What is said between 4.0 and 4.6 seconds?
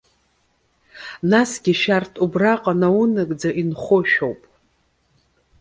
шәоуп.